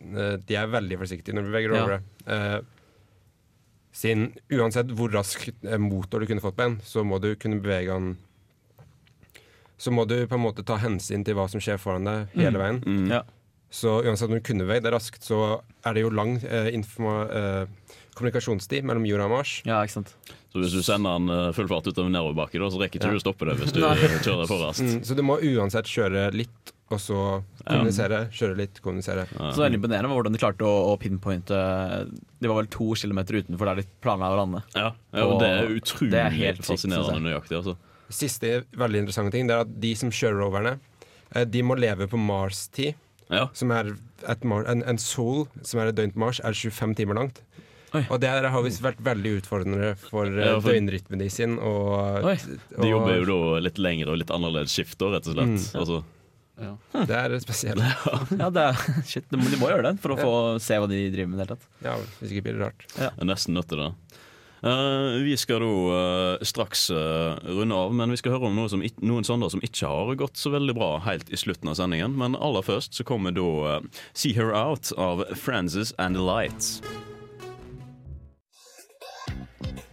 [0.05, 1.85] Eh, de er veldig forsiktige når de beveger Ja.
[1.95, 2.59] det Eh,
[3.95, 5.45] siden uansett hvor rask
[5.79, 8.17] motor du kunne fått på en, så må du kunne bevege den
[9.77, 12.59] Så må du på en måte ta hensyn til hva som skjer foran deg hele
[12.59, 12.81] veien.
[12.83, 13.07] Mm.
[13.11, 13.21] Ja.
[13.75, 17.15] Så uansett om du kunne veid det raskt, så er det jo lang eh, informa
[17.27, 19.57] eh, kommunikasjonstid mellom jorda og Mars.
[19.67, 20.13] Ja, ikke sant.
[20.53, 23.17] Så hvis du sender den uh, full fart utover nedoverbakke, så rekker ikke Ja.
[23.17, 23.81] du å stoppe det hvis du
[24.29, 24.85] kjører for raskt.
[24.87, 27.19] Mm, så du må uansett kjøre litt, og så
[27.65, 28.21] kommunisere.
[28.31, 29.25] Kjøre litt, kommunisere.
[29.33, 29.49] Ja.
[29.49, 31.59] Så det er veldig imponerende hvordan de klarte å, å pinpointe
[32.39, 34.63] De var vel to kilometer utenfor der de planla å lande.
[34.77, 37.59] Ja, ja, og det er utrolig det er helt fascinerende nøyaktig.
[37.59, 37.75] Altså.
[38.13, 40.77] Siste veldig interessante ting Det er at de som kjører roverne,
[41.33, 43.01] eh, de må leve på Mars-tid.
[43.33, 43.47] Ja.
[43.57, 43.93] Som er
[44.29, 47.41] et mar en, en sol som er et døgn på Mars, er 25 timer langt.
[47.95, 48.01] Oi.
[48.11, 51.57] Og det har visst vært veldig utfordrende for, eh, Ja, for- døgnrytmen de sin.
[51.59, 52.35] Og, Oi.
[52.75, 55.55] De jobber jo da litt lengre og litt annerledes skifter, rett og slett.
[55.55, 55.79] Mm.
[55.79, 56.03] Altså,
[56.55, 57.81] Det er spesielt.
[58.39, 60.33] Ja, det er, shit, de, må- de må gjøre det for å få
[60.63, 61.39] se hva de driver med.
[61.39, 61.65] i det hele tatt.
[61.83, 62.85] Ja, hvis ikke blir det rart.
[62.95, 63.89] jeg er nesten nødt til det.
[64.65, 68.69] Eh, vi skal da eh, straks eh, runde av, men vi skal høre om noe
[68.71, 72.15] som, noen sånne som ikke har gått så veldig bra helt i slutten av sendingen.
[72.17, 73.81] Men aller først så kommer da
[74.17, 76.79] See Her Out av Frances and the Lights.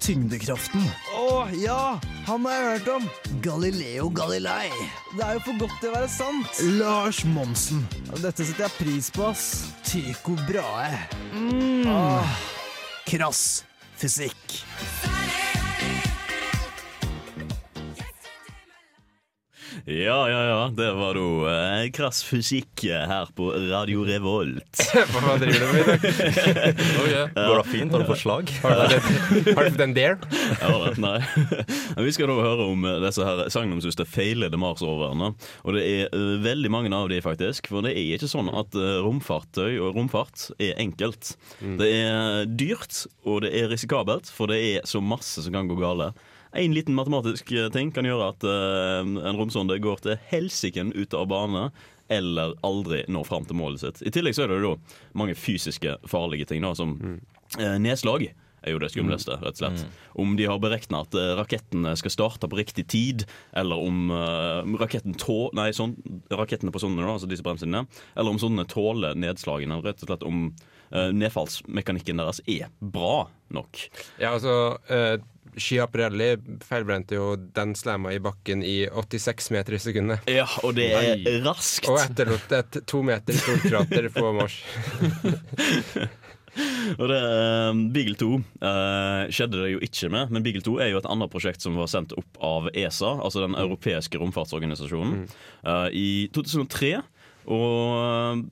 [0.03, 0.87] Tyngdekraften.
[1.21, 1.99] Å ja!
[2.27, 3.05] Han har jeg hørt om.
[3.45, 4.71] Galileo Galilei.
[5.13, 6.63] Det er jo for godt til å være sant.
[6.81, 7.85] Lars Monsen.
[8.15, 9.45] Dette setter jeg pris på, ass.
[9.85, 11.05] Tycho Brahe.
[11.37, 11.93] Mm.
[11.93, 12.41] Ah,
[13.07, 13.61] krass
[14.03, 15.12] fysikk.
[19.85, 20.59] Ja, ja, ja.
[20.77, 24.79] Det var da eh, krass fysikk her på Radio Revolt.
[25.11, 27.33] Hva driver du med i dag?
[27.35, 27.91] Går det fint?
[27.91, 28.53] Har du forslag?
[28.63, 30.19] Har du fått- en dare?
[30.61, 31.17] Ja, nei.
[32.07, 35.33] Vi skal da høre om eh, disse her sagnomsuste feilede Mars-roverne.
[35.67, 37.73] Og det er uh, veldig mange av de faktisk.
[37.73, 41.35] For det er ikke sånn at uh, romfartøy og romfart er enkelt.
[41.59, 45.75] Det er dyrt, og det er risikabelt, for det er så masse som kan gå
[45.83, 46.13] gale.
[46.53, 51.17] En liten matematisk eh, ting kan gjøre at eh, en romsonde går til helsiken ut
[51.17, 51.71] av bane.
[52.13, 54.03] Eller aldri når fram til målet sitt.
[54.05, 54.75] I tillegg så er det da
[55.17, 56.99] mange fysiske farlige ting, da, som
[57.57, 58.27] eh, nedslag
[58.63, 59.81] er jo det skumleste, rett og slett.
[60.23, 63.25] Om de har beregna at rakettene skal starte på riktig tid,
[63.59, 65.97] eller om uh, raketten tå, nei, sånn,
[66.31, 67.83] rakettene på sondene, altså disse bremsene,
[68.15, 69.81] eller om sondene tåler nedslagene.
[69.83, 73.83] Rett og slett om uh, nedfallsmekanikken deres er bra nok.
[74.23, 75.17] Ja, altså uh,
[75.57, 80.31] Schiaparelli feilbrente jo den slamma i bakken i 86 meter i sekundet.
[80.31, 81.89] Ja, og det er raskt.
[81.91, 84.61] Og etterlot et to meter solkrater på Mars.
[87.01, 90.91] Og det, eh, Beagle 2 eh, skjedde det jo ikke med, men Beagle 2 er
[90.93, 95.25] jo et annet prosjekt som var sendt opp av ESA, altså den europeiske romfartsorganisasjonen,
[95.65, 96.99] eh, i 2003.
[97.51, 98.43] Og eh,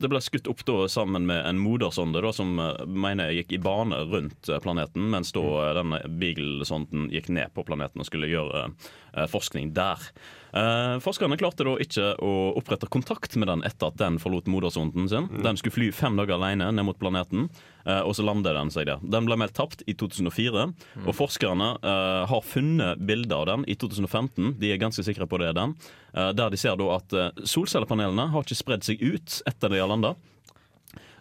[0.00, 3.56] det ble skutt opp da sammen med en modersonde da, som eh, mener jeg gikk
[3.58, 5.44] i bane rundt eh, planeten, mens da
[5.78, 8.68] denne Beagle-sonden gikk ned på planeten og skulle gjøre
[9.28, 10.00] forskning der.
[10.52, 15.08] Eh, forskerne klarte da ikke å opprette kontakt med den etter at den forlot modersonden
[15.08, 15.28] sin.
[15.44, 17.46] Den skulle fly fem dager alene ned mot planeten,
[17.86, 19.00] uh, og så landet den seg der.
[19.00, 20.66] Den ble meldt tapt i 2004,
[21.06, 24.58] og forskerne uh, har funnet bilder av den i 2015.
[24.60, 25.74] De er ganske sikre på det er den.
[26.12, 27.14] der de ser da at
[27.48, 30.12] solcellepanelene har ikke spredd seg ut etter de har landa.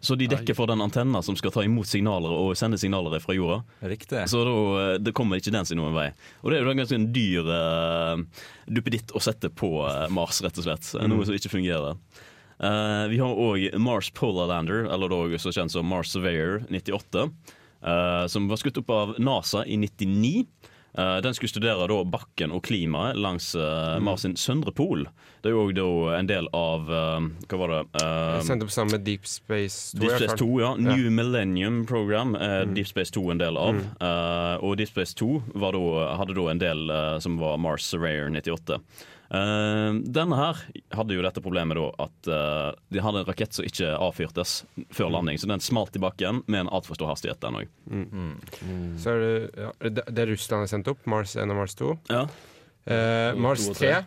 [0.01, 3.35] Så de dekker for den antenna som skal ta imot signaler og sende signaler fra
[3.37, 3.59] jorda.
[3.85, 4.23] Riktig.
[4.31, 6.07] Så da eh, det kommer ikke den sin noen vei.
[6.41, 10.41] Og det er jo en ganske en dyr uh, duppeditt å sette på eh, Mars,
[10.41, 10.89] rett og slett.
[11.05, 12.01] Noe som ikke fungerer.
[12.61, 17.29] Uh, vi har òg Mars Polar Lander, eller da også kjent som Mars Surveyor 98.
[17.81, 20.47] Uh, som var skutt opp av NASA i 99.
[20.97, 25.05] Eh, den skulle studere da bakken og klimaet langs eh, Mars sin søndre pol.
[25.41, 27.79] Det er jo òg en del av eh, Hva var det?
[28.01, 30.01] Eh, sendte opp sammen med Deep Space 2.
[30.03, 30.73] Deep Space 2, ja.
[30.75, 30.95] Ja.
[30.97, 33.79] New Millennium Program er Deep Space 2 en del av.
[33.79, 35.31] Eh, og Deep Space 2
[35.63, 38.81] var da, hadde da en del som var Mars Surveyor 98.
[39.31, 40.57] Eh, denne her
[40.91, 44.57] hadde jo dette problemet da at eh, de hadde en rakett som ikke avfyrtes
[44.91, 47.69] før landing, så den smalt i bakken med en altfor stor hastighet, den òg.
[47.87, 48.97] Mm.
[48.99, 51.93] Så er det, ja, det, det Russland har sendt opp, Mars 1 og Mars 2.
[52.11, 52.25] Ja.
[52.91, 54.03] Eh, Mars to og 3 ja.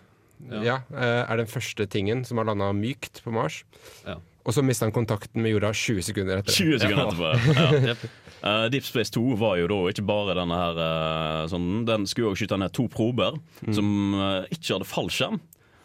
[0.60, 0.76] Ja.
[0.92, 3.62] eh, er den første tingen som har landa mykt på Mars.
[4.04, 4.18] Ja.
[4.44, 6.52] Og så mista han kontakten med jorda 20 sekunder etter.
[6.52, 7.88] 20 sekunder etterpå.
[7.88, 7.94] Ja.
[8.44, 12.32] Eh, Deep Space 2 var jo da ikke bare denne her uh, sånn, Den skulle
[12.34, 13.38] jo skyte ned to prober
[13.72, 15.40] som uh, ikke hadde fallskjerm.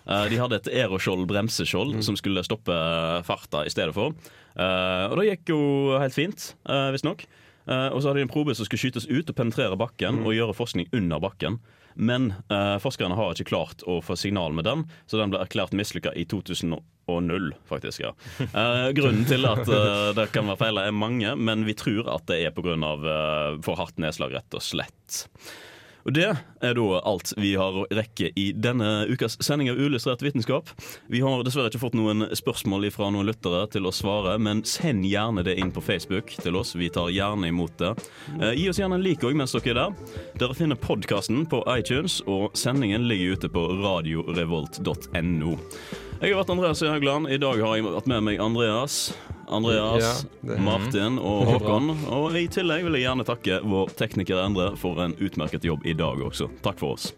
[0.10, 2.74] De hadde et aeroskjold, bremseskjold, som skulle stoppe
[3.28, 4.16] farta i stedet for.
[4.58, 5.60] Og det gikk jo
[6.02, 7.28] helt fint, uh, visstnok.
[7.70, 10.34] Uh, og så hadde de en probe som skulle skytes ut og penetrere bakken og
[10.34, 11.60] gjøre forskning under bakken.
[11.96, 15.76] Men eh, forskerne har ikke klart å få signal med den, så den ble erklært
[15.78, 16.78] mislykka i 2000
[17.10, 18.04] og null, faktisk.
[18.06, 18.14] ja.
[18.40, 22.28] Eh, grunnen til at eh, det kan være feil, er mange, men vi tror at
[22.30, 22.78] det er pga.
[22.80, 25.24] Uh, for hardt nedslag, rett og slett.
[26.10, 30.24] Og Det er da alt vi har å rekke i denne ukas sending av Uillustrert
[30.26, 30.72] vitenskap.
[31.06, 35.06] Vi har dessverre ikke fått noen spørsmål fra noen lyttere til å svare, men send
[35.06, 36.74] gjerne det inn på Facebook til oss.
[36.74, 37.94] Vi tar gjerne imot det.
[38.40, 40.20] Eh, gi oss gjerne en like òg mens dere er der.
[40.42, 45.58] Dere finner podkasten på iTunes, og sendingen ligger ute på radiorevolt.no.
[46.20, 47.30] Jeg har vært Andreas Haugland.
[47.32, 48.96] I dag har jeg vært med meg Andreas.
[49.50, 51.94] Andreas, Ja, Martin og Håkon.
[52.12, 55.96] Og i tillegg vil jeg gjerne takke vår tekniker Endre for en utmerket jobb i
[55.98, 56.50] dag også.
[56.66, 57.14] Takk for oss.